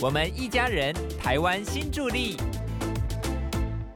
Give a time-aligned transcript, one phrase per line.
[0.00, 2.36] 我们一家人，台湾新助力。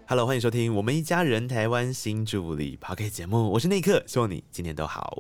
[0.08, 5.16] Hello，欢迎收听我们一家人台湾新助理 p o c k e t 节目，我是内克，希望你今天都好。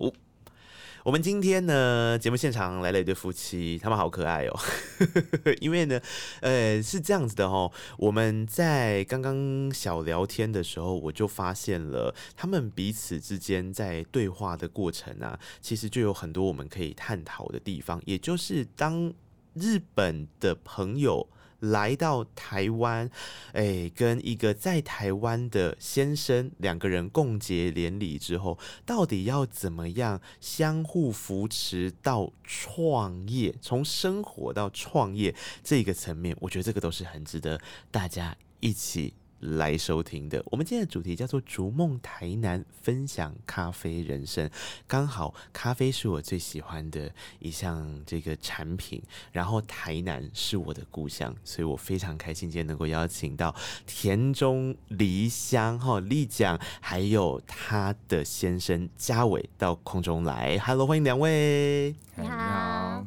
[1.04, 4.58] 我们今天呢，节目现场来了一对夫妻，他们好可爱哦。
[5.62, 6.00] 因为呢，
[6.40, 19.12] 呃，是这样子的哦，我们在刚刚小聊天的时候，我就发现了他们彼此之间在对话的过程啊，其实就有很多我们可以探讨的地方，也就是当
[19.54, 21.28] 日本的朋友。
[21.62, 23.08] 来到台湾，
[23.52, 37.60] 哎，跟一个在台湾的先生两个人共结连理之后，到底要怎么样相互扶持到创业，从生活到创业这个层面，我觉得这个都是很值得
[37.92, 39.14] 大家一起。
[39.42, 44.48] 来收听的，我们今天的主题叫做“逐梦台南，分享咖啡人生”。
[44.86, 53.52] 刚好咖啡是我最喜欢的一项这个产品，然后台南是我的故乡，所以我非常开心今天能够邀请到
[53.84, 60.56] 田中梨香哈丽讲，还有他的先生嘉伟到空中来。
[60.58, 61.96] Hello，欢迎两位。
[62.14, 63.04] 你好，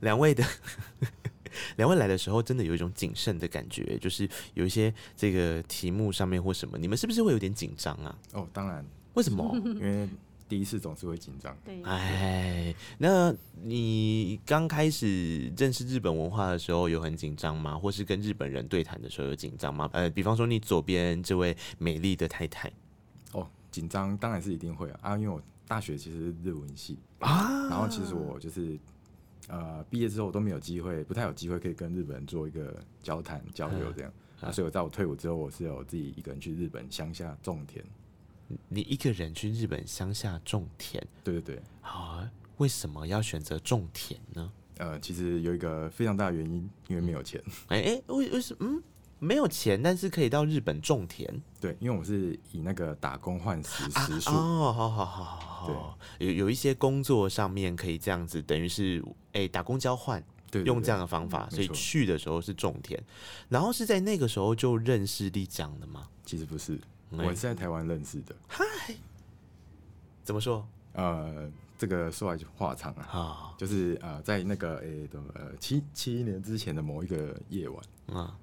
[0.00, 0.44] 两位的。
[1.76, 8.18] 两位来的时候，真的有一种谨慎的感觉，就是有一些这个题目上面或什么，你们是不是会有点紧张啊？
[8.32, 9.50] 哦，当然，为什么？
[9.64, 10.08] 因为
[10.48, 11.56] 第一次总是会紧张。
[11.64, 17.78] 对，哎，那你刚开始认识日本文化的时候，有很紧张吗？
[17.78, 19.88] 或是跟日本人对谈的时候有紧张吗？
[19.92, 22.70] 呃，比方说你左边这位美丽的太太，
[23.32, 28.78] 哦，紧张当然是一定会啊，啊，因为我大学其实是日文系啊然后其实我就是
[29.48, 34.12] 呃毕业之后我都没有机会，不太有机会可以跟日本人做一个交谈交流这样。
[34.40, 37.84] 啊，所以我在我退伍之后，我是有自己一个人去日本乡下种田。
[38.68, 42.30] 你一个人去日本乡下种田对对对，啊？
[42.58, 44.52] 为什么要选择种田呢？
[44.78, 47.40] 呃，其实有一个非常大的原因，因为没有钱。
[47.68, 48.66] 哎、哎、为为什么？
[48.66, 48.82] 嗯，
[49.22, 51.32] 没有钱，但是可以到日本种田。
[51.60, 54.30] 对，因为我是以那个打工换时啊时数。
[54.30, 59.00] 哦，好好好好好，有有一些工作上面可以这样子，等于是
[59.32, 60.20] 哎、打工交换，
[60.64, 63.00] 用这样的方法，所以去的时候是种田，
[63.48, 66.08] 然后是在那个时候就认识丽江的吗？
[66.26, 66.74] 其实不是，
[67.12, 68.34] 哎我是在台湾认识的。
[68.48, 68.64] 嗨
[70.24, 71.48] 怎么说呃，
[71.78, 73.06] 这个说来就话长啊。
[73.12, 73.54] 啊？
[73.56, 78.36] 就是呃，在那个诶的呃七七一年之前的某一个夜晚，啊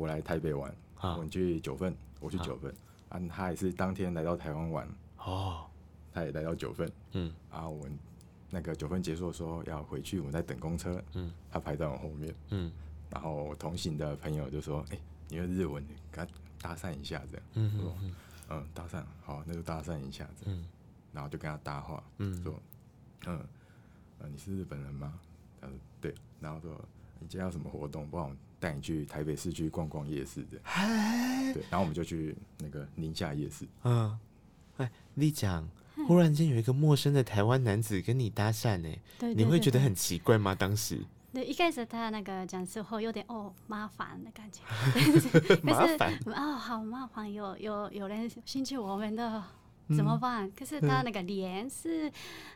[0.00, 1.12] 我来台北玩，啊。
[1.14, 2.74] 我们去九份，我去九份，
[3.10, 4.88] 啊，他也是当天来到台湾玩，
[5.18, 5.66] 哦，
[6.12, 7.32] 他也来到九份，嗯。
[7.50, 7.98] 啊，我们
[8.48, 11.30] 那个九份结束的时候要回去，我们在等公车，嗯。
[11.50, 12.72] 他排在我后面，嗯。
[13.10, 16.32] 然后我同行的朋友就说，哎、你会日文，跟他
[16.68, 18.14] 搭讪一下这样，嗯嗯
[18.48, 20.64] 嗯，搭讪，好，那就搭讪一下这样，嗯。
[21.12, 22.42] 然后就跟他搭话，嗯。
[22.42, 22.54] 说，
[23.26, 23.38] 嗯，
[24.18, 25.12] 呃，你是日本人吗？
[25.60, 26.72] 他说对，然后说
[27.18, 28.08] 你今天有什么活动？
[28.08, 30.58] 不然我带你去台北市区逛逛夜市的。
[30.62, 33.66] 嗨，对，然后我们就去那个宁夏夜市。
[33.82, 34.16] 嗯，
[34.76, 35.66] 哎，丽江，
[36.06, 40.54] 忽然间有一个陌生的台湾男子跟你搭讪，哎，对你会觉得很奇怪吗？
[40.54, 41.00] 当时
[41.32, 44.62] 对，一开始他那个讲时候有点哦麻烦的感觉，
[45.62, 49.42] 麻烦，哦好麻烦，有有有人兴趣我们的
[49.88, 49.96] 嗯。
[49.96, 50.48] 怎么办？
[50.52, 52.08] 可是他那个脸是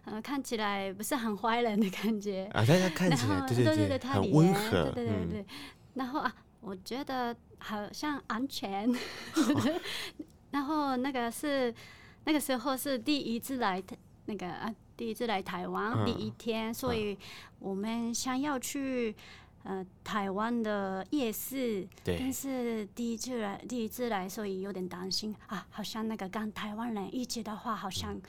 [0.04, 5.46] 呃看起来不是很坏人的感觉，啊，大家看起来后对对对对，他很脸温和，对对对嗯对，
[5.94, 8.88] 然后啊，我觉得好像安全，
[10.50, 11.72] 然后那个是
[12.24, 13.96] 那个时候是第一次来台
[14.26, 17.16] 那个啊，第一次来台湾、嗯第一天，所以
[17.58, 19.14] 我们想要去
[19.62, 28.20] 呃台湾的夜市，但，是第一次来第一次来，所以有点担心啊，好像那个跟台湾人一起的话，好像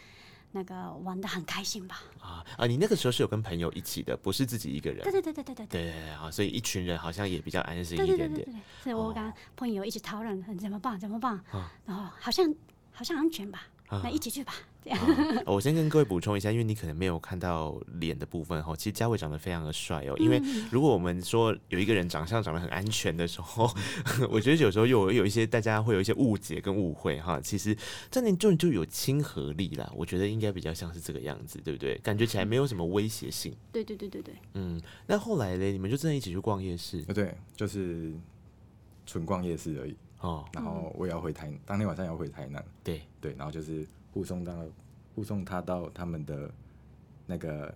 [0.55, 2.01] 那个玩的很开心吧？
[2.21, 5.11] 啊啊，你那个时候是有跟朋友一起的，不是自己一个人对。
[5.11, 6.09] 对对对对对对。
[6.11, 8.29] 啊，所以一群人好像也比较安心一点点。
[8.29, 11.38] 对对对对，是我跟朋友一起讨论怎么办怎么办，
[11.85, 12.49] 然后好像
[12.93, 14.53] 好像安全吧，那一起去吧，
[14.85, 15.00] 这样。
[15.00, 20.16] 啊我先跟各位补充一下，因为你可能没有看到脸的部分哈，其实嘉伟长得非常的帅哦。
[20.18, 20.41] 因为
[20.72, 23.70] 如果我们说有一个人长相长得很安全的时候，
[24.29, 27.41] 我觉得有时候有有一些大家会有一些误解跟误会哈。
[27.41, 27.76] 其实
[28.11, 31.97] 这里就就有亲和力啦，我觉得应该比较像是这个样子，对不对？
[32.03, 33.55] 感觉起来没有什么威胁性。
[33.72, 38.14] 对对对对对，嗯，那后来嘞，你们就真的一起去逛夜市呃，对，就是
[39.05, 39.96] 纯逛夜市而已。
[40.22, 40.46] 哦？
[40.53, 42.64] 然后我也要回台，当天晚上也要回台南。
[42.84, 43.85] 对，对，然后就是
[44.16, 44.53] 护送到
[45.14, 46.50] 护送他到他们的
[47.28, 47.72] 那个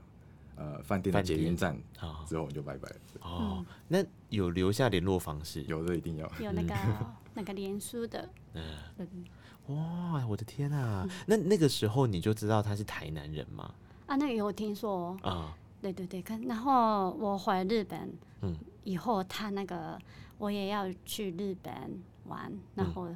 [0.56, 2.96] 呃饭店的捷运站啊之后，我们就拜拜了。
[3.22, 5.62] 哦，那有留下联络方式？
[5.64, 6.32] 有的一定要。
[6.40, 6.74] 有那个
[7.36, 8.64] 那个连书的，嗯，
[8.98, 9.26] 嗯
[9.76, 11.06] 哇，我的天啊！
[11.28, 13.72] 那那个时候你就知道他是台南人吗？
[14.08, 18.56] 啊，那个有听说哦，啊，对对对，看，然后我回日本，嗯
[18.86, 20.00] 以后他那个
[20.38, 21.72] 我也要去日本
[22.26, 23.08] 玩，然后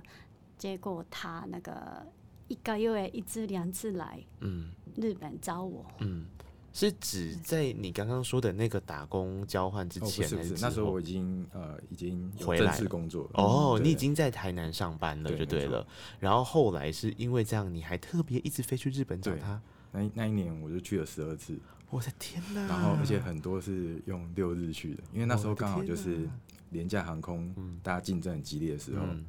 [0.57, 2.05] 结果他那个
[2.53, 4.69] 一个月一次两次来嗯。
[4.95, 6.23] 日本找我，嗯，
[6.71, 13.29] 是指在你刚刚说的那个打工交换之哦，不前是那时候我已经呃已经回来正式工作了。
[13.33, 15.83] 哦，你已经在台南上班了，就对了。
[16.19, 19.59] 然后后来是因为这样，你还特别一直飞去日本找他。
[19.91, 21.57] 那一那一年我就去了十二次，
[21.89, 22.67] 我的天哪！
[22.67, 26.29] 然后而且很多是用六日去的，因为那时候刚好就是
[26.69, 27.79] 廉价航空嗯。
[27.81, 29.25] 大家竞争很激烈的时候，嗯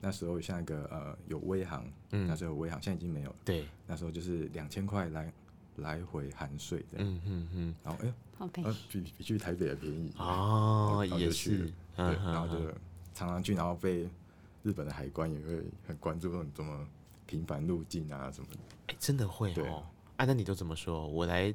[0.00, 2.26] 那时候像一个呃有微航，嗯。
[2.26, 3.36] 那时候有微航，现在已经没有了。
[3.44, 5.32] 对，那时候就是两千块来
[5.76, 10.12] 来回含税这样，嗯嗯嗯，然后哎、好便宜，呃比比去台北还便宜。
[10.18, 12.74] 哦，也是，然后就嗯
[13.14, 14.08] 常常去，然后被
[14.62, 16.86] 日本的海关也会很关注，说你怎么
[17.26, 18.58] 频繁入境啊什么的。
[18.88, 19.66] 哎，真的会对。
[19.68, 19.82] 哦。
[20.16, 21.06] 啊，那你都怎么说？
[21.06, 21.54] 我来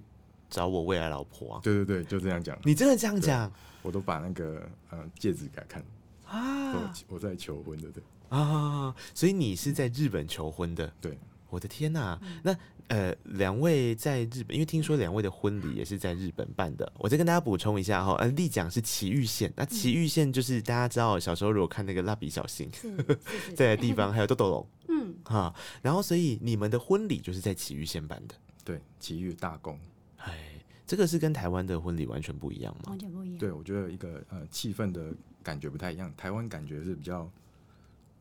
[0.50, 1.62] 找我未来老婆啊？
[1.64, 3.52] 对对对，就这样讲，你真的这样讲？
[3.84, 5.86] 我都把那个呃戒指给他看，
[6.26, 6.74] 啊。
[6.74, 8.96] 我我在求婚的，对啊！
[9.14, 10.92] 所以你是在日本求婚的？
[11.02, 11.18] 对，
[11.50, 12.56] 我的天呐、那
[12.88, 16.92] 呃，两位在日本，因为听说两位的婚礼也是在日本办的。
[17.00, 22.70] 我再跟大家补充一下哈，呃，丽江是埼玉县，那埼玉县就是大家知道，小时候如果看那个蜡笔小新
[23.56, 25.52] 在的地方，还有豆豆龙 嗯，哈，
[25.82, 28.36] 然后所以你们的婚礼就是在埼玉县办的。
[28.64, 29.80] 对，埼玉大公，
[30.18, 32.90] 哎，这个是跟台湾的婚礼完全不一样吗？
[32.90, 33.38] 完全不一样。
[33.40, 35.12] 对我觉得一个呃气氛的
[35.42, 37.28] 感觉不太一样，台湾感觉是比较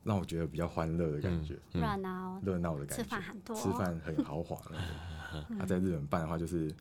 [0.05, 1.81] 让我觉得比较欢乐的感觉，嗯。
[1.81, 3.57] 热闹，热闹的感觉，吃饭很多。
[3.57, 4.61] 吃饭很豪华。
[5.59, 6.73] 他、在日本办的话，就是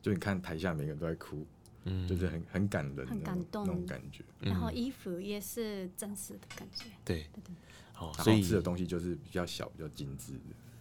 [0.00, 1.44] 就你看台下每个人都在哭，
[1.84, 2.06] 嗯。
[2.08, 3.66] 就是很很感人很感动。
[3.66, 4.24] 那种感觉。
[4.40, 6.86] 然后衣服也是真实的感觉。
[7.04, 7.26] 对。
[7.32, 7.54] 对对，
[7.98, 10.40] 哦，然所以后吃的东西就是比较小、比较精致的。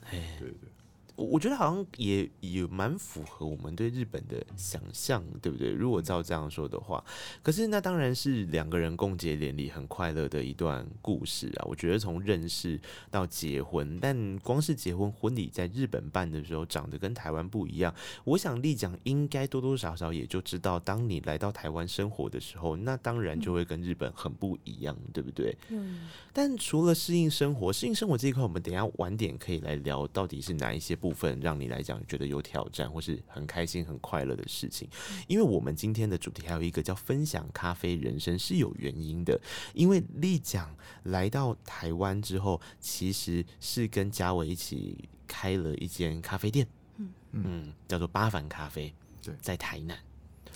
[0.09, 0.69] 对对，
[1.17, 5.71] 我我觉得好像也也蛮符合我们对日本的想象，对不对？
[5.71, 7.03] 如果照这样说的话，
[7.41, 11.65] 可是那当然是两个人共结连理，很快乐的一段故事啊。
[11.67, 12.79] 我觉得从认识
[13.11, 17.93] 到结婚，但光是结婚婚礼在日本办的时候，长得跟台湾不一样。
[18.23, 25.57] 我想丽讲应该多多少少也就知道，当你来到台湾生活的时候，那当然就会跟日本很不一样，对不对？
[25.69, 34.89] 嗯，但除了适应生活，适应生活这一块，我们等一下晚点可以来聊，到底是哪一些部分让你来讲觉得有挑战，或是很开心、很快乐的事情。
[35.25, 39.39] 因为我们今天的主题还有一个叫分享咖啡人生，是有原因的。
[39.74, 46.68] 因为丽讲来到台湾之后，其实是跟嘉伟一起开了一间咖啡店，
[46.98, 49.98] 嗯嗯，叫做八凡咖啡，对在台南。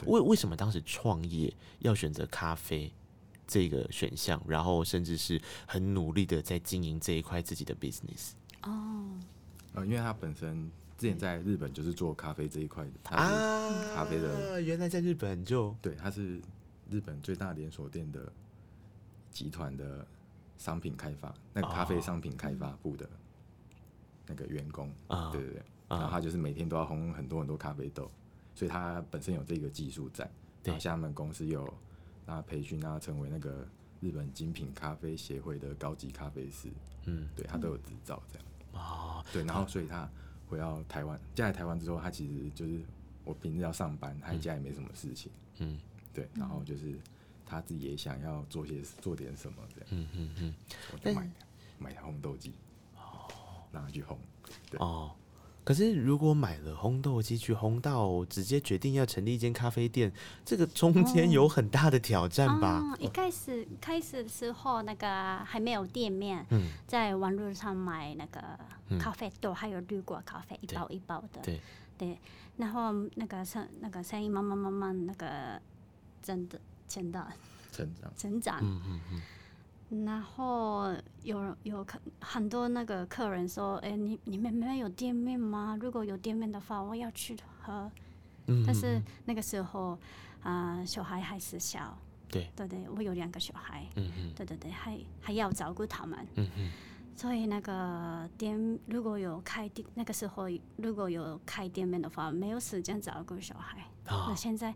[0.06, 2.92] 为为什么当时创业要选择咖啡
[3.48, 8.31] 这个选项，然后甚至是很努力的在经营这一块自己的 business
[8.63, 9.19] 哦，
[9.73, 16.41] 呃，因为他本身之前在日本就是做咖啡这一块的，他是、啊咖啡的原来在日本就对，他是
[16.89, 18.31] 日本最大连锁店的
[19.31, 20.06] 集团的
[20.57, 23.09] 商品开发，那个咖啡哦商品开发部的
[24.27, 25.97] 那个员工，啊对对对，啊。
[25.97, 28.12] 然后他就是每天都要烘很多很多咖啡豆，
[28.53, 30.25] 所以他本身有这个技术在，
[30.62, 31.63] 对然后像他们公司有
[32.25, 33.67] 让他培训，让他成为那个
[34.01, 36.67] 日本精品咖啡协会的高级咖啡师，
[37.06, 38.47] 嗯对他都有执照这样。
[38.81, 40.09] 啊对，然后所以他
[40.49, 42.81] 回到台湾，嫁来台湾之后，他其实就是
[43.23, 45.79] 我平日要上班，他在家也没什么事情，嗯。
[46.13, 46.99] 对，然后就是
[47.45, 50.53] 他自己也想要做些做点什么这样，嗯嗯嗯。
[50.91, 51.29] 我就买
[51.79, 52.53] 买台烘豆机，
[52.97, 53.27] 哦
[53.71, 54.17] 让他去烘，
[54.69, 54.79] 对。
[54.79, 55.15] 哦。
[55.63, 60.12] 可是如果买了烘豆机去烘到直接决定要成立一间咖啡店，
[60.44, 62.68] 这个中间有很大的挑战吧？
[62.68, 68.41] 啊，一开始开始的时候，那个还没有店面，嗯，在网络上买那个
[68.89, 71.41] 嗯咖啡豆，还有绿果咖啡，一包一包的。
[71.44, 71.60] 对
[71.98, 72.18] 对，
[72.58, 75.62] 然后那个生那个生意慢慢慢慢那个
[76.24, 77.27] 真的真的
[77.72, 78.12] 成长。
[78.18, 79.22] 成长，嗯嗯嗯
[80.05, 80.93] 然后
[81.24, 85.77] 有有客很多那个客人说，哎，你你们没有店面吗？
[85.81, 87.91] 如果有店面的话，我要去喝。
[88.48, 89.98] 嗯，但是那个时候，
[90.43, 91.98] 啊、小孩还是小，
[92.29, 92.50] 对。
[92.55, 94.33] 对对，我有两个小孩，嗯嗯。
[94.36, 96.71] 对对对，还还要照顾他们，嗯嗯。
[97.13, 100.45] 所以那个店如果有开店，那个时候
[100.77, 103.86] 如果有开店面的话，没有时间照顾小孩。
[104.05, 104.74] 那啊现在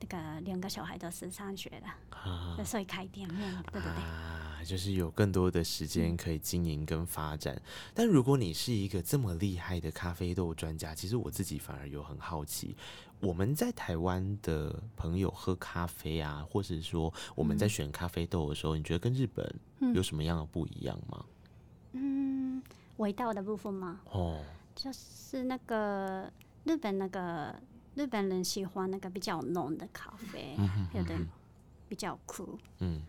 [0.00, 3.90] 那个两个小孩都是上学了，啊所以开店面，对对对。
[3.90, 7.60] 啊，就是有更多的时间可以经营跟发展。
[7.94, 12.76] 但如果你是一个这么厉害的咖啡豆专家，其实我自己反而有很好奇，
[13.20, 19.54] 我们在台湾的朋友喝咖啡啊，或者说我们在选咖啡豆的时候，你觉得跟日本
[19.94, 21.24] 有什么样的不一样吗？
[21.92, 22.62] 嗯，
[22.98, 24.00] 味道的部分吗？
[24.10, 24.42] 哦，
[24.74, 26.30] 就是那个
[26.64, 27.54] 日本那个
[27.98, 30.56] 日本人喜欢那个比较浓的咖啡，
[30.94, 31.18] 有的
[31.88, 32.56] 比较苦。
[32.78, 33.02] 嗯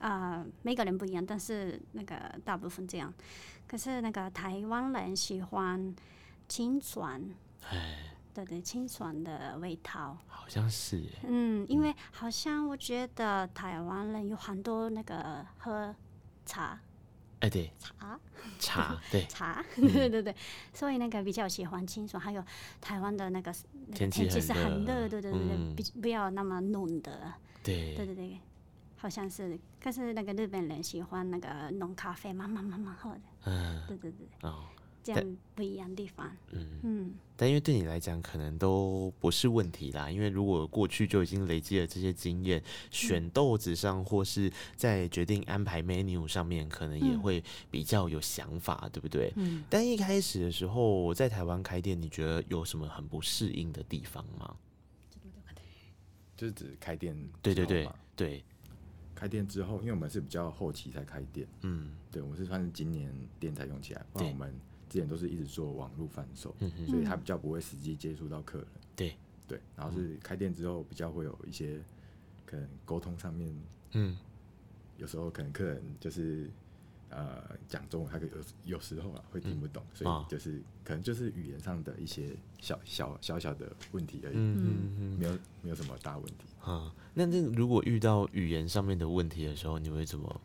[0.00, 3.12] 啊、每个人不一样，但是那个大部分这样。
[3.68, 5.94] 可是那个台湾人喜欢
[6.48, 7.20] 清爽，
[7.70, 10.18] 哎，对对，清爽的味道。
[10.26, 15.94] 好像是耶，嗯，因为好像我觉得台湾人有很多那个喝
[16.44, 16.78] 茶
[17.40, 18.18] 哎，对，茶。
[18.58, 19.92] 茶，对， 茶，嗯。
[19.92, 20.34] 对对对，
[20.72, 22.20] 所以那个比较喜欢清爽。
[22.20, 22.42] 还有
[22.80, 23.54] 台湾的那个
[23.86, 25.74] 那个天气气是很很热热，对对对对，嗯。
[25.76, 27.32] 比不要那么浓的。
[27.62, 27.94] 对。
[27.94, 28.38] 对，对对，
[28.96, 34.64] 好像是，可是那个日本人喜欢那个浓咖啡，慢慢慢慢喝的，嗯，对对对，哦，
[35.06, 36.66] 这样不一样地方，嗯。
[36.82, 40.10] 嗯，但因为对你来讲，可能都不是问题啦。
[40.10, 49.32] 因为如果过去就已经累积了这些经验，选豆子上或是在决定安排 menu 上面，可能也嗯会比较有想法，对不对？
[49.36, 49.62] 嗯。
[49.70, 54.56] 但一开始的时候，在台湾开店，你觉得有什么很不适应的地方吗？
[56.36, 58.44] 就是指开店对对对对，
[59.14, 63.10] 开店之后，因为我们是比较后期才开店，嗯对，我们是算是今年
[63.40, 64.54] 店才用起来，不然我们
[64.96, 66.54] 之前都是一直做网络贩售，
[66.88, 68.66] 所以他比较不会实际接触到客人。
[68.96, 69.14] 对
[69.46, 71.78] 对，然后是开店之后比较会有一些
[72.46, 73.54] 可能沟通上面，
[73.92, 74.16] 嗯
[74.96, 76.48] 有时候可能客人就是
[77.10, 78.30] 呃讲中文，他可以
[78.64, 86.46] 有有时候啊会听不懂，所啊以就是可能就是语言上的一些小小小小的问题而已，嗯嗯嗯没有没有什么大问题。
[86.62, 86.90] 啊。
[87.12, 90.40] 那那如果遇到语言上面的问题的时候，你会怎么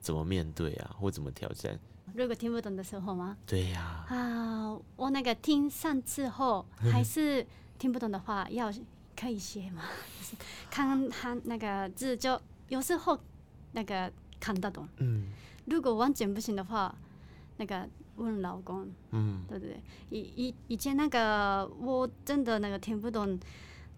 [0.00, 1.80] 怎么面对啊，或怎么挑战？
[2.14, 3.36] 如果听不懂的时候吗？
[3.46, 7.46] 对呀、啊，我那个听上次后还是
[7.78, 8.72] 听不懂的话，要
[9.16, 9.82] 可以写吗？
[10.18, 10.36] 就 是
[10.70, 13.18] 看看那个字就有时候
[13.72, 15.28] 那个看得懂，嗯
[15.66, 16.92] 如果完全不行的话，
[17.58, 19.80] 那个问老公，嗯对不对？
[20.10, 23.38] 以以以前那个我真的那个听不懂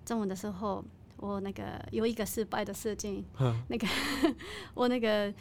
[0.04, 0.84] 中文的时候，
[1.16, 3.24] 我那个有一个失败的事情，
[3.68, 3.86] 那个
[4.74, 5.32] 我那个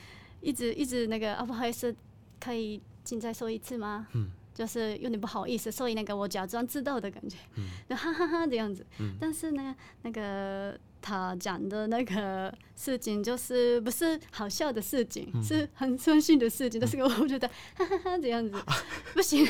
[0.41, 1.93] 一直一直那个啊不好意思，
[2.43, 4.07] 可以请再说一次吗？
[4.13, 7.37] 嗯就是有点不好意思，所以那个我假装知道的感觉，
[7.87, 8.85] 就 哈哈哈这样子。
[8.99, 16.79] 嗯但是呢，那个他讲的那个事情就是不是好笑的事情，嗯是很伤心的事情。
[16.79, 18.53] 但是我觉得哈哈哈这样子
[19.13, 19.45] 不行。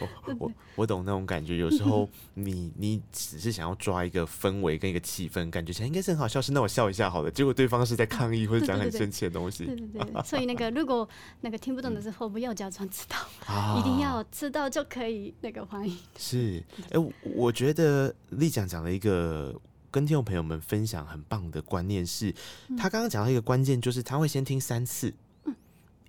[0.00, 1.56] 我我我懂那种感觉。
[1.56, 7.30] 有时候 你你只是想要抓一个氛围跟一个气氛，感觉起来应该是很好笑，是那我笑一下好了。
[7.30, 11.08] 结果对方是在抗议或者讲很生气的东西对对对，所以那个如果
[11.40, 13.16] 那个听不懂的时候，不要假装知道，
[13.46, 15.96] 啊一定要知道就可以那个欢迎。
[16.16, 16.62] 是。
[16.90, 19.54] 哎、我我觉得丽讲讲了一个。
[19.90, 22.34] 跟听众朋友们分享很棒的观念是，
[22.76, 25.12] 他刚刚讲到一个关键，就是他会先听三次，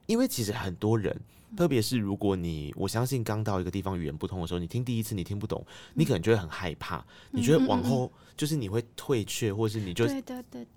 [0.06, 1.18] 因为其实很多人，
[1.56, 10.06] 特别是如果你，我相信刚到一个地方语言不通的时候，你听第一次你听不懂，你可能就会很害怕，你觉得往后就是你会退却，或是你就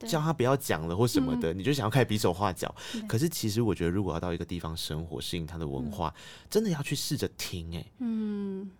[0.06, 2.74] 叫他不要讲了或什么的，你就想要开始比手画脚。
[3.08, 6.14] 可是其实我觉得，如果要到一个地方生活，适应他的文化，
[6.48, 8.70] 真的要去试着听、哎，嗯，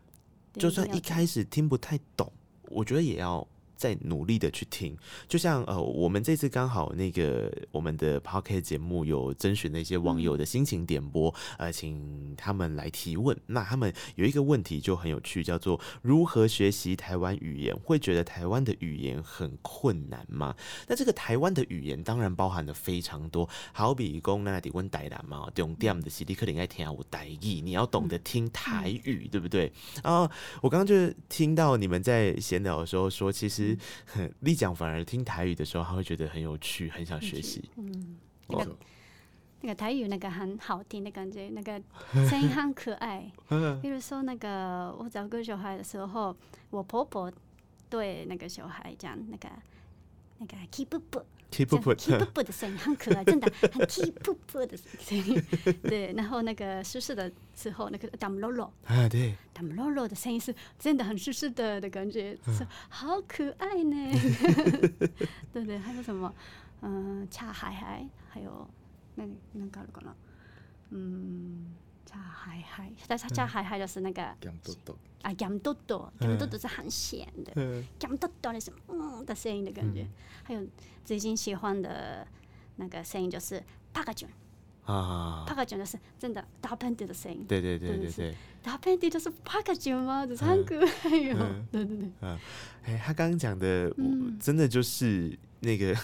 [0.54, 2.32] 就算一开始听不太懂，
[2.68, 3.46] 我觉得也要。
[3.82, 4.96] 再努力的去听，
[5.26, 13.36] 就像呃，我们这次刚好那个我们的 p o c k e t 节目有征询那些网友的心情点播，呃，请他们来提问。
[13.46, 17.76] 那他们有一个问题就很有趣，叫做如何学习台湾语言？
[17.82, 20.54] 会觉得台湾的语言很困难吗？
[20.86, 29.72] 那这个台湾的语言当然包含了非常多，好比讲那底问台南嘛，重点的是你可能爱听我台语，你要懂得听台语，对不对？
[30.04, 33.71] 啊我刚刚就是听到你们在闲聊的时候说，其实
[34.40, 37.68] 丽讲反而听台语的时候，他会觉得很有趣，很想学习。
[37.76, 38.16] 嗯，
[38.48, 38.76] 哦那个
[39.62, 41.80] 那个台语那个很好听的感觉，那个
[42.28, 43.30] 声音很可爱。
[43.80, 46.36] 比如说那个我找个小孩的时候，
[46.70, 47.32] 我婆婆
[47.88, 49.48] 对那个小孩讲那个
[50.38, 51.24] 那个 keep up。
[51.52, 55.42] Keep 这 up 样 keep with，up 的声音很可爱，真的很 keep up 的声音。
[55.82, 64.12] 对，然后那个舒适的时候，那个 dam lo lo 啊，对，dam lo lo 的声音是真的很舒适的的感觉，是好可爱呢。
[65.52, 66.34] 对对，还有什么？
[66.80, 68.66] 嗯，恰海海，还有
[69.14, 70.16] 那那个了呢？
[70.90, 71.66] 嗯，
[72.12, 77.52] 恰海海，但是恰海海就是那个这样多多，啊，咸豆豆，咸豆豆是很咸的。
[77.56, 80.06] 嗯讲豆豆的是嗯的声音的感觉，
[80.42, 80.66] 还有
[81.04, 82.26] 最近喜欢的
[82.76, 83.62] 那个声音就是
[83.94, 84.28] 帕卡卷，
[84.84, 88.34] 啊帕，卡卷就是真的打喷嚏的声音，对对对对对。
[88.62, 90.26] 打喷嚏就是帕卡卷吗？
[90.26, 92.10] 就是很可爱哟、嗯对对对，
[92.84, 94.04] 哎，他刚刚讲的，我
[94.38, 95.96] 真的就是那个，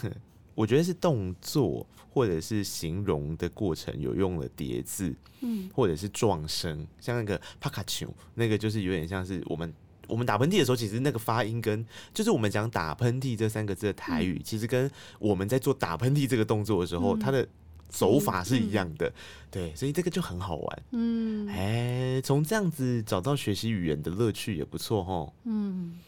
[0.59, 9.73] 我觉得是动作或者是形容的过程有用了叠字，嗯或者是撞声，像那个帕卡丘，那个就是有点像是我们
[10.09, 17.47] 我们打喷嚏的时候，其实那个发音跟就是我们讲打喷嚏这三个字的台语，其实跟我们在做打喷嚏这个动作的时候，嗯它的
[17.93, 19.13] 手法是一样的。
[19.53, 20.83] 对，所以这个就很好玩。
[20.91, 25.33] 嗯哎，从这样子找到学习语言的乐趣也不错吼。
[25.45, 26.08] 嗯啊，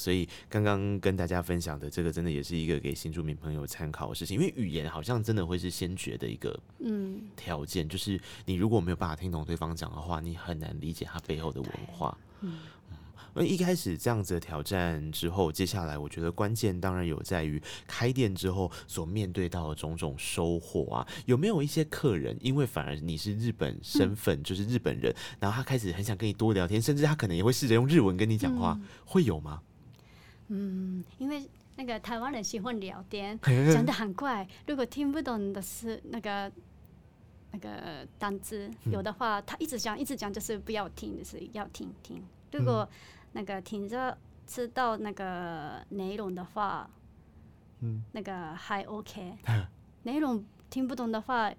[0.00, 12.16] 所以刚刚跟大家分享的这个，真的也是一个给新住民朋友参考的事情，因为语言好像真的会是先决的一个嗯，条件，就是你如果没有办法听懂对方讲的话，你很难理解他背后的文化。
[12.40, 12.58] 嗯
[13.32, 29.62] 而一开始这样子的挑战之后，接下来我觉得关键当然有在于开店之后所面对到的种种收获啊，有没有一些客人因为反而你是日本身份，就是日本人，然后他开始很想跟你多聊天，甚至他可能也会试着用日文跟你讲话，会有吗？
[30.52, 33.38] 嗯，因为那个台湾人喜欢聊天，
[33.72, 36.50] 讲的很快，如果听不懂的是那个
[37.52, 42.22] 那个单词，有的话他一直讲一直讲，就是不要听，就是要听听。
[42.52, 42.88] 如果
[43.32, 46.90] 那个听着知道那个内容的话，
[47.78, 49.36] 嗯，那个还 OK。
[50.02, 51.52] 内容听不懂的话，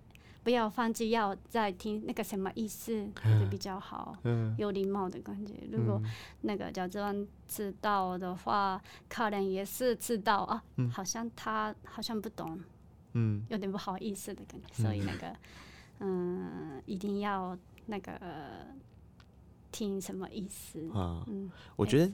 [0.44, 4.18] 不要放弃，要再听那个什么意思，会比较好。
[4.24, 5.54] 嗯有礼貌的感觉。
[5.72, 6.02] 如果
[6.42, 12.60] 那个假装知道的话，客人也是知道啊，好像他好像不懂，
[13.14, 14.84] 嗯有点不好意思的感觉。
[14.84, 15.36] 所以那个，
[16.00, 17.56] 嗯，一定要
[17.86, 18.20] 那个
[19.72, 20.90] 听什么意思。
[20.92, 22.12] 啊，嗯，我觉得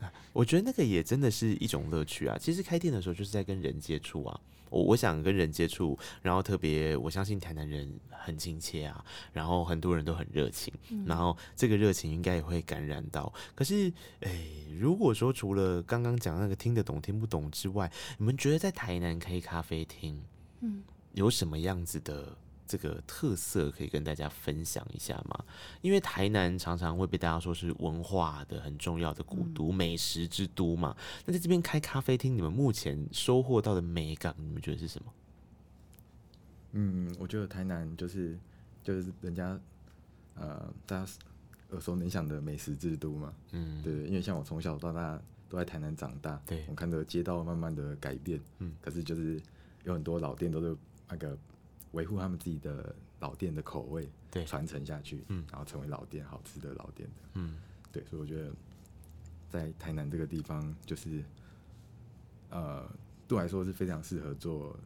[0.00, 2.38] 哎我觉得那个也真的是一种乐趣啊。
[2.38, 4.40] 其实开店的时候就是在跟人接触啊。
[4.74, 10.74] 我我想跟人接触，然后特别我相信台南人很亲切啊，然后很多人都很热情，
[11.06, 13.32] 然后这个热情应该也会感染到。
[13.54, 20.20] 可是，诶，如果说除了刚刚讲那个听得懂听不懂之外，你们觉得在台南开咖啡厅，
[20.60, 22.36] 嗯，有什么样子的？
[22.66, 25.44] 这个特色可以跟大家分享一下吗？
[25.82, 30.96] 因为台南常常会被大家说是文化的很重要的古都、美食之都嘛。
[31.26, 35.12] 那在这边开咖啡厅，你们目前收获到的美感，你们觉得是什么？
[36.72, 38.36] 嗯，我觉得台南就是
[38.82, 39.60] 就是人家
[40.34, 41.12] 呃大家
[41.70, 49.40] 耳熟能详的美食之都嘛，嗯，对，因为像我从小到大都在台南长大，对我看着街道慢慢的改变，嗯，可是就是
[49.84, 50.76] 有很多老店都是
[51.08, 51.38] 那个
[51.94, 57.56] 维护他们自己的老店的口味，对传承下去，嗯然后成为老店好吃的老店的，嗯
[57.90, 58.52] 对，所以我觉得
[59.48, 61.24] 在台南这个地方，就是
[62.50, 62.86] 呃，
[63.26, 64.76] 对我来说是非常适合做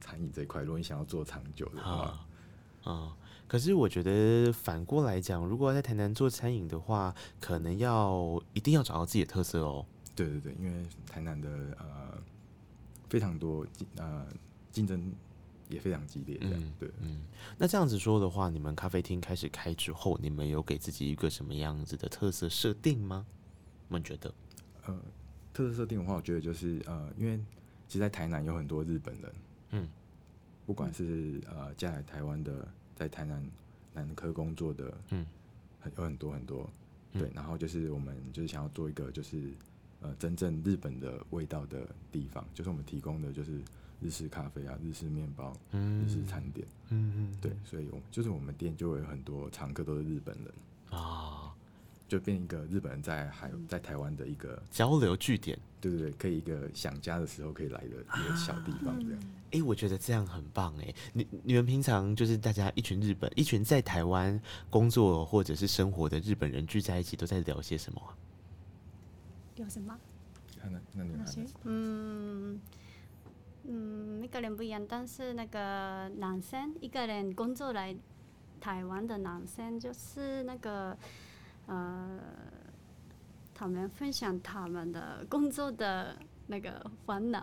[0.00, 0.62] 餐饮这一块。
[0.62, 2.26] 如果你想要做长久的话，啊
[2.84, 3.16] 啊。
[3.48, 9.84] 可是我觉得反过来讲，如果要在台南做餐饮的话，可能要一定要找到自己的特色哦。
[10.16, 12.18] 对对对，因为台南的呃
[13.10, 14.26] 非常多竞呃
[14.70, 15.12] 竞争
[15.72, 16.90] 也非常激烈，这样、嗯对。
[17.00, 17.22] 嗯，
[17.58, 23.26] 那这样子说的话，你们咖啡厅开始开之后，你们有给自己一个什么样子的特色设定吗？
[23.88, 24.32] 你们觉得？
[24.86, 24.98] 呃，
[25.52, 27.38] 特色设定的话，我觉得就是呃，因为
[27.88, 29.32] 其实，在台南有很多日本人，
[29.70, 29.88] 嗯，
[30.66, 33.44] 不管是呃嫁来台湾的，在台南
[33.94, 35.26] 南科工作的，嗯，
[35.80, 36.68] 很有很多很多，
[37.12, 39.52] 对，然后就是我们就是想要做一个就是
[40.00, 43.60] 呃真正日本的味道的地方，就是我们提供的就是
[44.02, 51.54] 日式咖啡啊、日式面包、嗯日式餐点，嗯嗯，对，所以我就是我们店就会有很多常客都是日本人，啊，
[52.08, 55.58] 就变一个日本人在海在台湾的一个交流据点。
[55.80, 59.22] 对对对，可以一个想家的时候可以来的一个小地方这样。
[59.50, 60.94] 诶，我觉得这样很棒诶。
[61.12, 68.14] 你你们平常就是大家一群日本，一群在台湾工作或者是生活的日本人聚在一起，都在聊些什么啊？
[69.56, 69.92] 有什么？
[69.92, 69.98] 啊
[70.70, 71.26] 那那你们
[71.64, 72.60] 嗯
[73.64, 77.94] 嗯，每个人不一样，但是那个男生一个人工作来
[78.60, 80.96] 台湾的男生，就是那个
[81.66, 82.18] 呃，
[83.54, 86.16] 他们分享他们的工作的
[86.48, 87.40] 那个烦恼，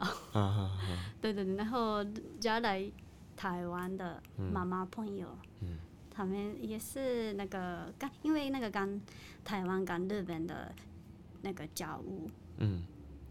[1.22, 2.04] 对对对，然后
[2.40, 2.92] 加来
[3.36, 5.28] 台湾的妈妈朋友，
[5.62, 5.78] 嗯
[6.12, 9.00] 他们也是那个刚因为那个刚
[9.46, 10.70] 台湾跟日本的
[11.42, 12.84] 那个家务嗯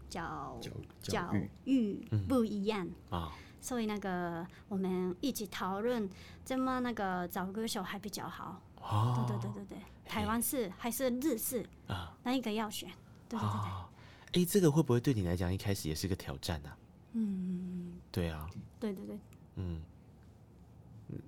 [0.09, 0.59] 教
[1.01, 1.49] 教育。
[1.65, 1.93] 育
[2.27, 3.31] 不一样，啊。
[3.61, 6.09] 所以那个我们一起讨论
[6.43, 8.61] 怎么那个找歌手还比较好。
[8.81, 9.25] 哦。
[9.27, 12.17] 对对对对对，台湾式还是日式，啊。
[12.23, 12.89] 哪一个要选？
[13.29, 13.89] 对对对对，啊！
[14.33, 16.77] 诶，这个会不会对你来讲一开始也是个挑战啊？
[17.13, 19.19] 嗯，对啊，对对对，
[19.55, 19.81] 嗯。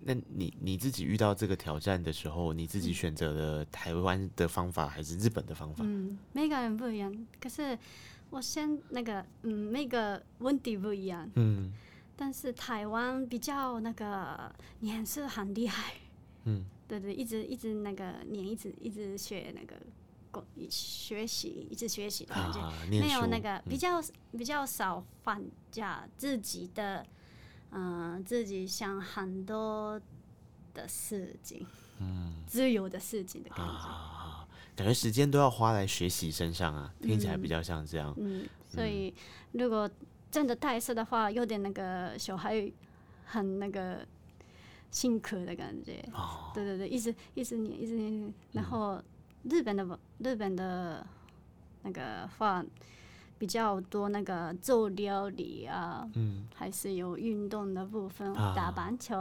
[0.04, 5.84] 那你你自己遇到这个挑战的时候，你自己选择了台湾的方法还是日本的方法？
[5.84, 7.76] 嗯，每个人不一样，可是
[8.32, 11.72] 我先那个嗯，每个问题不一样，嗯。
[12.16, 15.94] 但是台湾比较那个念是很厉害，
[16.46, 16.66] 嗯。
[16.88, 19.76] 对对，一直一直那个念，一直一直学那个
[20.30, 22.60] 过学习，一直学习的感觉。
[22.60, 24.02] 啊，没有那个比嗯较、
[24.38, 25.42] 比较少放
[25.72, 27.06] 假，自己的
[27.72, 30.00] 嗯、自己想很多
[30.74, 31.66] 的事情，
[32.02, 34.21] 嗯，自由的事情的感觉，啊，
[34.76, 38.14] 感觉时间都要花在学习身上啊，听起来比较像这样。
[38.18, 39.14] 嗯，所以
[39.52, 39.90] 如果
[40.32, 42.72] 真的太色的话，有点那个小孩
[43.26, 44.06] 很那个
[44.90, 49.02] 辛苦的感觉，哦，对对对，一直一直念一直念，然后
[49.44, 51.06] 日本的日本的
[51.84, 52.64] 那个话
[53.42, 56.46] 比较多，那个做料理啊，嗯。
[56.54, 58.54] 还是有运动的部分，啊。
[58.56, 59.16] 打棒球，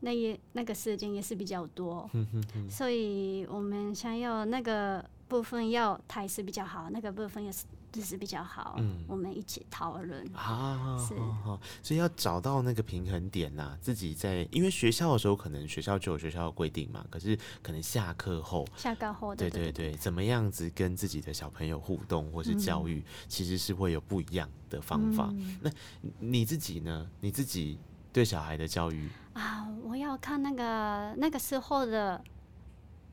[0.00, 9.04] 那也那个时间也是比较多，嗯哼哼所以我们想要那个部分要台式比较好，那个部分也是日式比较好，嗯。
[9.08, 10.26] 我们一起讨论。
[10.34, 11.14] 啊，是。
[11.18, 25.28] 好好所以要找到那个平衡点呐、自己在因为学校的时候，可能学校就有学校的规定嘛，可是可能下课后，下课后的对对对，怎么样子跟自己的小朋友互动或是教育，其实是会有不一样的方法。
[25.32, 25.58] 嗯。
[25.62, 25.70] 那
[26.18, 27.08] 你自己呢？
[27.20, 27.78] 你自己
[28.12, 32.22] 对小孩的教育，啊，我要看那个那个时候的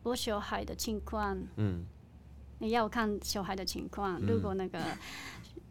[0.04, 1.86] 我小孩的情况，嗯
[2.60, 4.20] 也要看小孩的情况。
[4.22, 4.80] 如果那个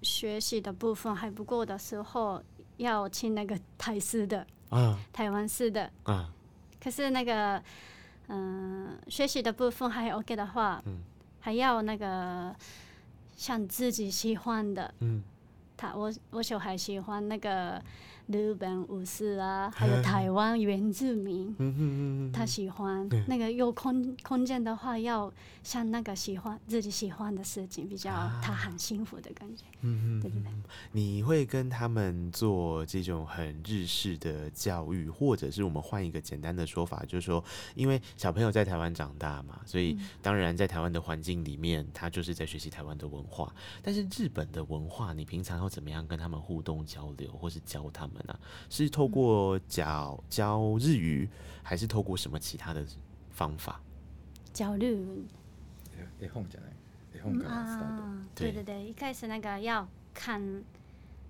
[0.03, 2.43] 学习的部分还不够的时候，
[2.77, 5.91] 要请那个台式的、啊台湾式的。
[6.05, 6.31] 啊，
[6.83, 7.63] 可是那个，
[8.29, 11.01] 嗯、学习的部分还 OK 的话，嗯
[11.41, 12.55] 还要那个
[13.37, 14.93] 像自己喜欢的。
[15.01, 15.23] 嗯
[15.77, 17.83] 他我我小孩喜欢那个
[18.27, 21.49] 日本武士啊，还有台湾原住民。
[21.59, 25.33] 嗯嗯嗯他喜欢对那个有空空间的话，要
[25.63, 28.11] 像那个喜欢自己喜欢的事情，比较
[28.43, 29.65] 他很幸福的感觉。
[29.83, 30.51] 嗯对对对，
[30.93, 43.55] 你会跟他们做这种很日式的教育，或者是我们换一个简单的说法，就是说，因为小朋友在台湾长大嘛，所以当然在台湾的环境里面，他就是在学习台湾的文化。
[43.83, 51.30] 但是日本的文化，你平常要怎么样跟他们互动交流，或是教他们呢、是透过教教日语，
[51.64, 52.86] 还是透过什么其他的
[53.32, 53.80] 方法？
[54.54, 55.26] 焦虑
[56.20, 56.74] 絵本じゃない
[57.14, 60.42] 絵本からスター啊，对对对对，一开始那个要看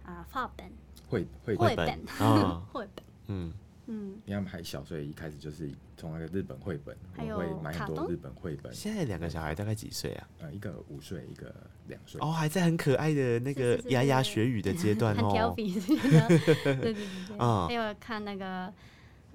[0.04, 0.71] 啊画本、ト
[1.10, 1.86] 绘绘绘本，
[2.17, 3.54] 本、啊，绘本， 嗯，
[3.87, 8.73] 嗯，因为他们还小，所以一开始就是从那个日本绘本，我还有们会买很多日本绘本。
[8.73, 10.29] 现在两个小孩大概几岁啊？
[10.40, 11.55] 呃，一个五岁，一个
[11.88, 12.20] 两岁。
[12.20, 15.55] 哦，还在很可爱的那个是是牙牙学语的阶段很调哦。
[15.55, 18.73] 皮， 对对对对，啊还有看那个。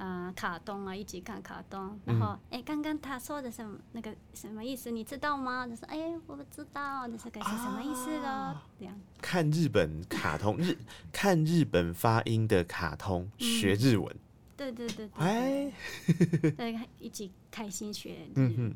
[0.02, 5.68] 呃，卡通啊，一起看卡通，然后哎，刚刚他说的什么那个什么意思，你知道吗？
[5.68, 8.56] 就说哎，我不知道，这个是什么意思咯？
[8.80, 10.78] 这样，看日本卡通日
[11.12, 14.16] 看日本发音的卡通学日文，
[14.60, 15.72] 对对对对哎、
[16.41, 18.76] 对，对，一起开心学嗯哼，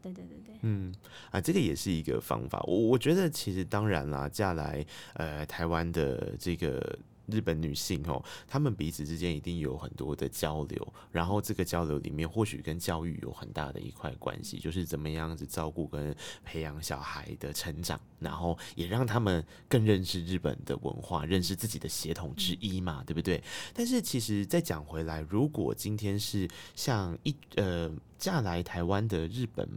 [0.00, 0.94] 对对对对，嗯。
[1.32, 2.62] 啊，这个也是一个方法。
[2.68, 6.98] 我我觉得其实当然啦，嫁来呃台湾的这个。
[7.26, 23.42] 日本女性哦，她们彼此之间一定有很多的交流，然后这个交流里面或许跟教育有很大的一块关系，就是怎么样子照顾跟培养小孩的成长，然后也让他们更认识日本的文化，认识自己的血统之一嘛，对不对？
[23.72, 29.68] 但是其实再讲回来，如果今天是像一呃嫁来台湾的日本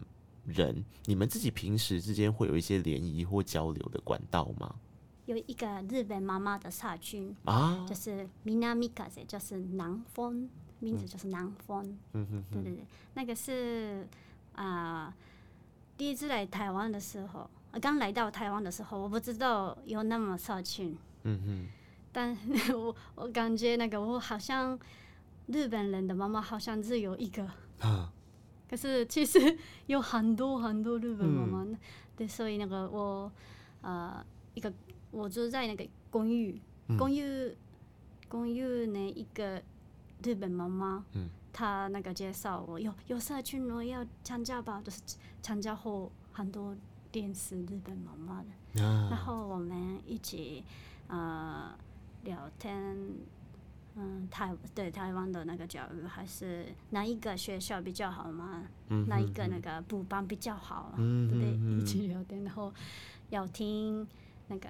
[0.46, 4.76] 人，你们自己平时之间会有一些联谊或交流的管道吗？
[5.28, 7.86] 有一个日本妈妈的社群，啊？
[7.88, 11.98] 就，是 Minamikaze，就是南风，名字就是南风。
[12.14, 14.08] 嗯哼对对对，那个是
[14.54, 15.14] 啊、
[15.98, 21.68] 第一次来台湾的时候，呃刚来到台湾的时候，我不知道有那么社群，嗯哼，
[22.14, 22.36] 但
[22.74, 24.80] 我我感觉那个我好像
[25.48, 27.46] 日本人的妈妈好像只有一个，
[27.82, 28.14] 啊，
[28.70, 31.78] 可是其实有很多很多日本妈妈，嗯。
[32.16, 33.32] 对，所以那个我
[33.82, 34.74] 呃一个
[35.12, 37.56] 我住在那个公寓，嗯公寓
[38.28, 39.62] 公寓呢一个
[40.24, 45.02] 日本妈妈，嗯她那个介绍我有有社群我要参加吧，就是
[45.42, 46.76] 参加后很多
[47.12, 50.64] 电视日本妈妈的，然啊，后我们一起
[51.08, 51.74] 呃
[52.24, 52.96] 聊天。
[54.00, 58.64] 嗯，台对台湾的那个教育，还是哪一个学校比较好嘛？
[58.90, 60.94] 嗯哪一个那个补班比较好啊？
[60.98, 61.80] 嗯对不对？
[61.80, 62.72] 一起聊天，然后
[63.32, 64.08] 要听
[64.48, 64.68] 那个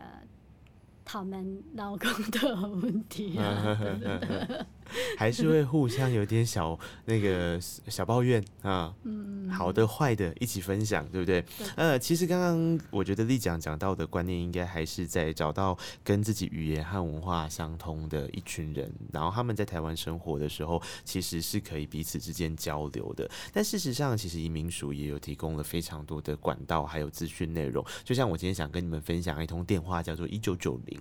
[1.06, 4.66] 他们老公的问题啊，对对对，
[5.18, 11.42] 还是会互相有点小那个小抱怨啊，嗯，好的坏的一起分享，对不对？
[11.42, 23.30] 对呃，其实刚刚我觉得丽讲讲到的观念，应该还是在找到跟自己语言和文化相通的一群人，然后他们在台湾生活的时候，其实是可以彼此之间交流的。
[23.54, 27.84] 但事实上，其实移民署也有提供了非常多的管道还有资讯内容。
[28.04, 31.00] 就像我今天想跟你们分享一通电话，叫做一九九零。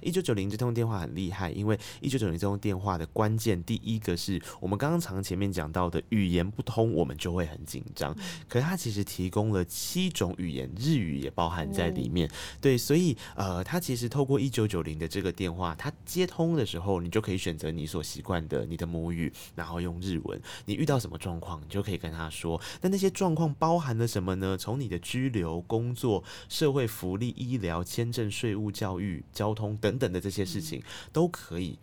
[0.00, 8.16] 一九九零这通电话很厉害，因为一九九零这通电话的关键，第一个是我们刚刚常前面讲到的语言不通，我们就会很紧张。
[8.48, 12.30] 可是它其实提供了七种语言，日语也包含在里面。
[12.60, 20.40] 对，所以呃，它其实透过一九九零的这个电话，它接通的时候，你就可以选择你所习惯的你的母语，然后用日文。
[20.64, 22.60] 你遇到什么状况，你就可以跟他说。
[22.80, 24.56] 那那些状况包含了什么呢？
[24.56, 30.82] 从你的居留、工作、社会福利、医疗、签证、税务、教育、交通等等的这些事情，
[31.12, 31.78] 都可以。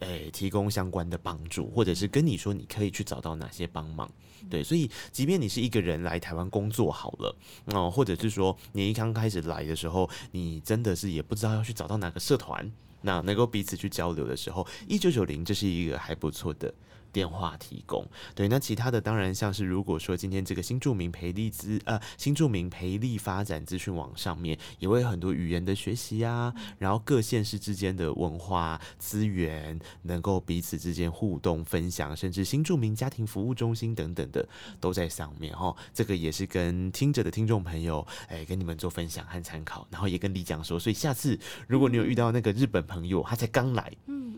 [0.00, 4.10] 诶、提供相关的帮助，或者是跟你说你可以去找到哪些帮忙，
[4.50, 12.70] 对，所以即便你是一个人来台湾工作好了，哦、或者是说你一刚开始来的时候，你真的是也不知道要去找到哪个社团，
[13.02, 16.72] 那能够彼此去交流的时候，一九九零这是一个还不错的。
[17.12, 34.48] 电话提供对，那其他的当然像是如果说今天这个新著名培力资呃新著名培力发展资讯网上面也会有很多语言的学习啊，然后各县市之间的文化资源能够彼此之间互动分享，甚至新著名家庭服务中心等等的
[34.80, 35.76] 都在上面哦。
[35.92, 43.92] 这个也是跟听着的听众朋友哎跟你们做分享和参考，然后也跟李讲说，所以下次如果你有遇到那个日本朋友，他才刚来，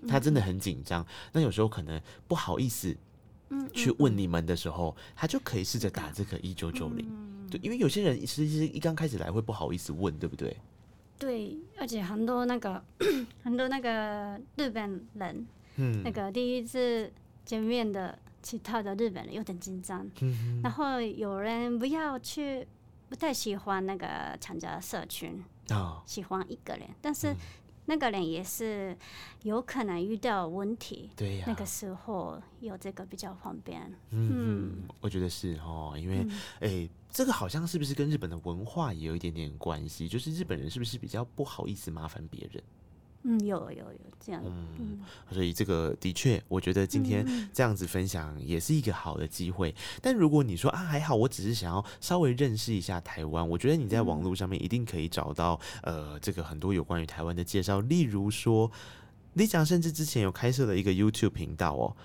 [0.09, 2.97] 他真的很紧张，那有时候可能不好意思
[3.51, 7.07] 嗯去问你们的时候，他就可以试着打这个一九九零。
[7.51, 10.57] 对，因为有些人其实一刚开始来会不好意思问，对不对？
[11.19, 12.83] 对，而且很多那个
[13.45, 16.03] 很多那个日本人，嗯。
[16.03, 17.13] 那个第一次
[17.45, 22.67] 见面的其他的日本人有点紧张，嗯然后有人不要去，
[23.09, 27.15] 不太喜欢那个参加社群，啊，喜欢一个人，但嗯。
[27.15, 27.37] 是
[27.87, 28.97] 那个人也是
[29.43, 33.93] 有可能遇到问题，对呀、那个时候有这个比较方便。
[34.11, 36.27] 嗯，我觉得是哦，因为
[36.61, 40.09] 哎、这个好像是不是跟日本的文化也有一点点关系？
[40.09, 42.63] 就是日本人是不是比较不好意思麻烦别人？
[43.25, 49.75] 嗯，有有有这样，嗯，所以这个的确，我觉得今天这样子分享也是一个好的机会。
[50.01, 58.71] 但如果你说啊还好，我只是想要稍微认识一下台湾，我觉得你在网络上面一定可以找到呃这个很多有关于台湾的介绍，例如说。
[59.35, 61.97] 李讲甚至之前有开设了一个 YouTube 频道哦，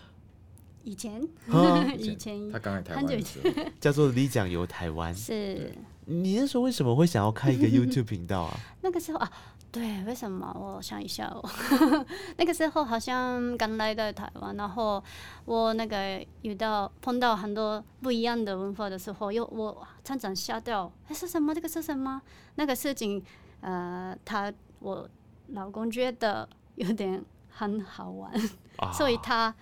[0.84, 5.14] 以前啊 以前他刚来台很久以湾的时候，叫做李讲游台湾。
[5.14, 5.74] 是
[6.06, 8.58] 你那时候为什么会想要开一个 YouTube 频道啊？
[8.82, 9.32] 那个时候啊，
[9.72, 10.52] 对，为什么？
[10.60, 11.48] 我想一下哦，
[12.38, 15.04] 那个时候好像刚来到台湾，然后
[15.46, 21.54] 我那个遇到碰到很多不一样的文化的时候，又我常常吓掉，哎，是什么？
[21.54, 22.20] 这个是什么？
[22.56, 23.24] 那个事情，
[23.62, 25.08] 呃，他我
[25.50, 28.32] 老公觉得有点很好玩，
[28.78, 29.54] 啊所以他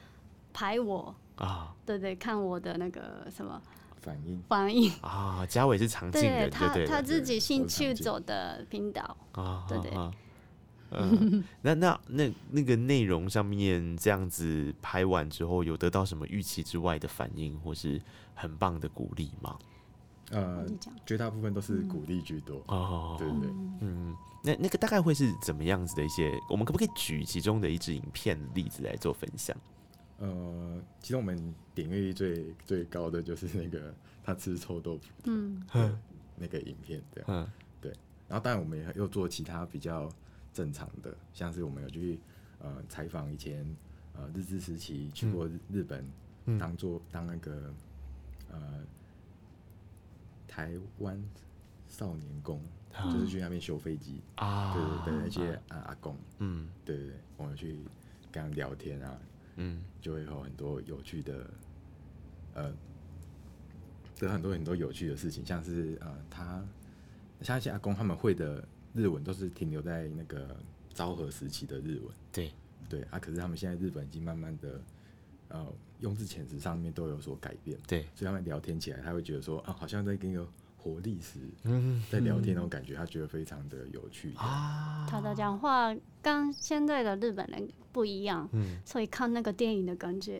[0.57, 3.61] 拍我，啊对对，看我的那个什么
[4.01, 9.15] 反应反应，啊，嘉伟是常进对人，他他自己对兴趣走的频道。
[9.33, 10.11] 啊，对对啊。
[10.89, 18.01] 嗯，那那那那个内容上面这样子拍完之后，有得到什么预期之外的反应，或是
[18.33, 19.59] 很棒的鼓励吗？
[20.31, 20.65] 呃
[21.05, 22.63] 绝大部分都是鼓励居多。
[22.67, 23.49] 哦，对对对，
[23.81, 26.31] 嗯，那那个大概会是怎么样子的一些？
[26.49, 29.55] 我们可不可以举其中的一支影片例子来做分享？
[30.19, 35.63] 呃，其实我们点阅率最最高的就是那个他吃臭豆腐嗯。
[35.73, 35.99] 的
[36.35, 37.29] 那个影片，这样。
[37.29, 37.47] 嗯。
[38.29, 40.11] 然后当然我们也又做其他比较
[40.51, 42.19] 正常的，像是我们有去
[42.59, 43.65] 呃采访以前
[44.13, 46.05] 呃日治时期去过日日本，
[46.45, 46.57] 嗯。
[46.59, 47.73] 当做当那个
[48.51, 48.83] 呃
[50.45, 51.23] 台湾
[51.87, 52.61] 少年宫，
[52.93, 53.09] 啊。
[53.13, 55.77] 就是去那边修飞机，啊，对对对，那些啊。
[55.87, 56.67] 阿公，嗯。
[56.83, 57.79] 对对对，我们去
[58.29, 59.17] 跟他聊天啊，
[59.57, 59.83] 嗯。
[59.99, 61.49] 就会有很多有趣的，
[62.53, 62.73] 呃，
[64.21, 66.63] 有很多很多有趣的事情，像是呃，他
[67.41, 70.55] 像一些阿公他们会的日文都是停留在那个
[70.93, 72.51] 昭和时期的日文，对，
[72.87, 74.81] 对啊，可是他们现在日本已经慢慢的，
[75.49, 84.33] 呃，用字遣词上面都有所改变，对，所以他们聊天起来，他会觉得说啊，好像在跟一个活历史嗯在聊天那种感觉，他觉得非常的有趣。
[84.37, 88.77] 啊，他的讲话跟现在的日本人不一样，嗯。
[88.85, 90.39] 所以看那个电影的感觉，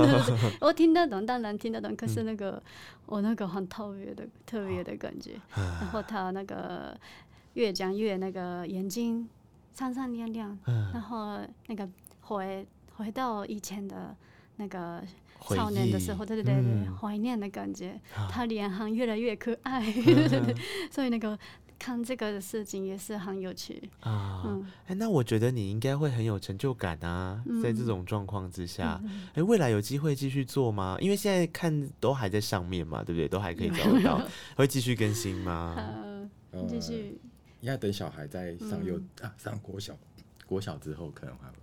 [0.60, 2.62] 我听得懂，当然听得懂，可是那个、
[3.06, 6.96] 我那个很特别的特别的感觉，然后他那个
[7.54, 9.28] 越讲越那个眼睛
[9.74, 10.58] 闪闪亮亮，
[10.92, 11.88] 然后那个
[12.20, 14.14] 回回到以前的
[14.56, 15.06] 那个回
[15.48, 17.90] 少年的忆时候，对对对对，嗯怀念的感觉。
[18.14, 20.54] 啊他脸很越来越可爱， 嗯
[20.90, 21.38] 所以那个
[21.78, 23.82] 看这个的事情也是很有趣。
[24.00, 30.96] 啊，嗯，哎、那我觉得你应该会很有成就感啊，在这嗯种状况之下，嗯哎、未来有机会继续做吗？
[31.00, 33.26] 因为现在看都还在上面嘛，对不对？
[33.28, 34.20] 都还可以找得到，
[34.56, 35.94] 会继续更新吗？
[36.68, 37.18] 继续
[37.60, 39.96] 应该等小孩在上幼、嗯啊上国小，
[40.46, 41.54] 国小之后可能还会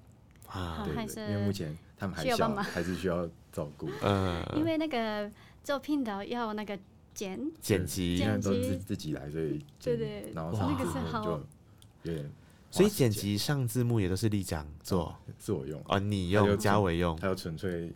[0.48, 3.90] 啊因为目前他们还小，需要还是需要照顾。
[4.02, 5.32] 嗯，因为那个
[5.64, 6.78] 做聘导要那个
[7.14, 9.98] 剪，剪辑现，在都是自己来，所以剪对。
[9.98, 12.32] 对然后上字那个是好幕就有点。
[12.70, 15.16] 所以剪辑上字幕也都是丽江做？
[15.40, 17.18] 是我用，哦，你用嘉伟用。
[17.18, 17.92] 还有纯粹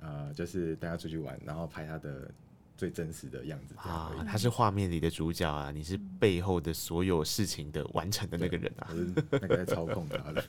[0.00, 2.30] 呃，就是大家出去玩，然后拍他的
[2.76, 8.88] 最真实的样子啊他是画面里的主角啊，你是背后的所有事情的完成的那个人啊。
[8.90, 10.44] 我是那个在操控他的。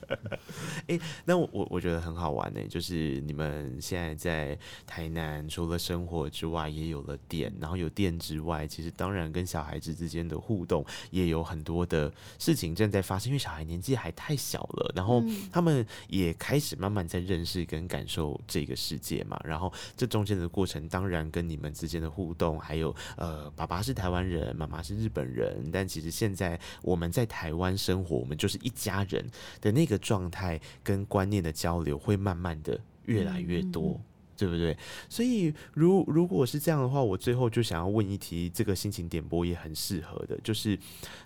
[1.24, 29.24] 那我我我觉得很好玩呢、就是你们现在在台南，除了生活之外，也有了店，然后有店之外，其实当然跟小孩子之间的互动也有很多的事情正在发生，因为小孩年纪还太小了，然后嗯他们也开始慢慢在认识跟感受这个世界嘛，然后这中间的过程，当然跟你们之间的互动，还有呃，爸爸是台湾人，妈妈是日本人，但其实现在我们在台湾生活，我们就是一家人
[29.60, 34.00] 的那个状态跟观念的交流，会慢慢的越来越多。
[34.38, 34.76] 对不对？
[35.08, 40.78] 所以，如如果是这样的话，我最后就想要问一题，这个心情点播也很适合的，就是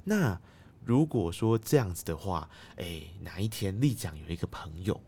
[0.04, 0.40] 那
[0.84, 5.00] 如果说这样子的话，哎，哪一天丽奖有一个朋友，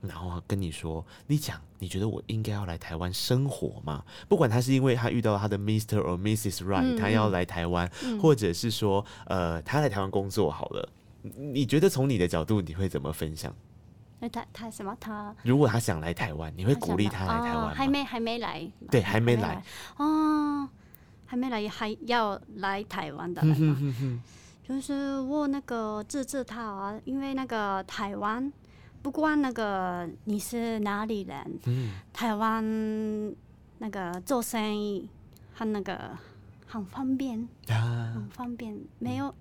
[0.00, 4.04] 然后跟你说，你讲，你觉得我应该要来台湾生活吗？
[4.28, 5.98] 不管他是因为他遇到他的 Mr.
[5.98, 6.64] or Mrs.
[6.64, 10.88] Right，、嗯他要来台湾，嗯或者是说，呃，他来台湾工作好了。
[11.22, 13.52] 你你觉得从你的角度，你会怎么分享？
[14.20, 15.34] 那他他什么他？
[15.42, 19.62] 如果他想来台湾，你会鼓励他来台湾还没还没来，对还没来
[19.96, 20.68] 哦，
[21.26, 23.42] 还没来还要来台湾的？
[24.68, 28.52] 就是我那个支持他啊，因为那个台湾，
[29.02, 31.92] 不管那个你是哪里人，嗯。
[32.12, 32.64] 台湾
[33.78, 35.08] 那个做生意
[35.54, 36.16] 很那个
[36.66, 38.12] 很方便，啊。
[38.14, 39.34] 很方便，没有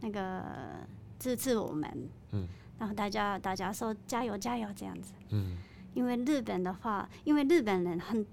[0.00, 0.44] 那个
[1.18, 2.46] 支持我们，嗯。
[2.78, 5.12] 然后大家大家说加油加油这样子。
[5.30, 5.56] 嗯。
[5.92, 8.24] 因为日本的话，因为日本人很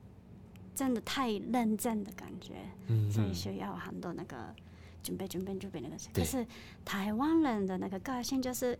[0.75, 2.53] 真的太认真的感觉，
[2.87, 4.53] 嗯所以需要很多那个
[5.01, 5.95] 准备准备准备那个。
[6.13, 6.23] 对。
[6.23, 6.45] 可是
[6.85, 8.77] 台湾人的那个个性就是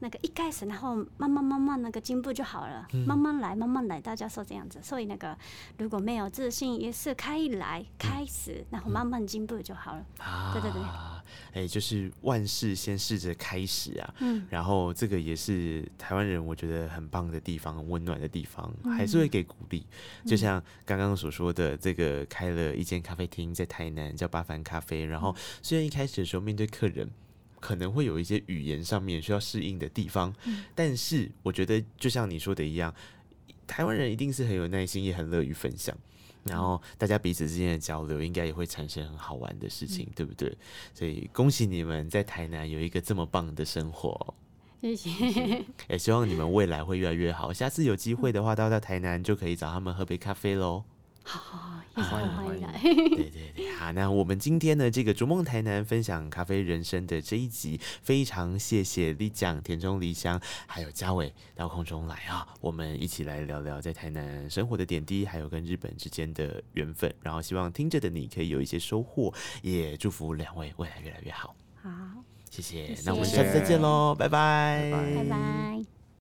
[0.00, 4.78] 那个一开始，然后慢慢慢慢那个进步就好了，嗯慢慢来慢慢来，大家说这样子。
[4.82, 5.36] 所以那个
[5.78, 10.04] 如果没有自信，也是可以来开始，然后慢慢进步就好了。
[10.18, 10.82] 啊，对对对
[11.54, 19.86] 哎、就是万事先试着开始啊，嗯，然后这个也是台湾人我觉得很棒的地方，很温暖的地方，嗯还是会给鼓励。
[20.26, 25.06] 就像刚刚所说的，这个开了一间咖啡厅在台南，叫八凡咖啡。
[25.06, 27.08] 然嗯后虽然一开始的时候面对客人。
[27.64, 32.94] 可能会有一些语言上面需要适应的地方，嗯但是我觉得就像你说的一样，
[33.66, 35.96] 台湾人一定是很有耐心，也很乐于分享。
[36.42, 40.54] 然后大家彼此之间的交流，应该也会产生很好玩的事情，对不对？
[40.92, 44.34] 所以恭喜你们在台南有一个这么棒的生活，
[44.82, 45.64] 谢谢。
[45.88, 47.50] 也希望你们未来会越来越好。
[47.50, 50.84] 下次有机会的话，到到台南就可以找他们喝杯咖啡喽。
[51.26, 52.78] 好，也是欢迎欢迎来。
[52.82, 67.12] 对对对，好，那我们今天呢，这个逐梦台南分享咖啡人生的这一集，非常谢谢李讲、田中梨香还有嘉伟到空中来啊，我们一起来聊聊在台南生活的点滴，还有跟日本之间的缘分。
[67.22, 69.32] 然后希望听着的你可以有一些收获，
[69.62, 71.56] 也祝福两位未来越来越好。
[71.82, 71.90] 好，
[72.50, 75.93] 谢谢，谢那我们下次再见喽，拜拜，拜拜拜拜。